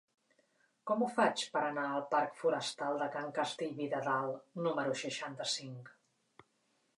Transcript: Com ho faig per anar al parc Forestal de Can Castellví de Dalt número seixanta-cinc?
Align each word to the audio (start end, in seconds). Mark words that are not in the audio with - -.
Com 0.91 1.01
ho 1.01 1.09
faig 1.17 1.43
per 1.57 1.61
anar 1.65 1.83
al 1.97 2.05
parc 2.13 2.33
Forestal 2.39 2.97
de 3.03 3.09
Can 3.17 3.29
Castellví 3.41 3.91
de 3.93 4.01
Dalt 4.09 4.41
número 4.69 4.97
seixanta-cinc? 5.05 5.93